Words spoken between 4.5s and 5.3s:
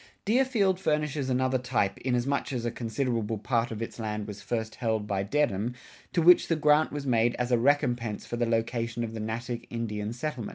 held by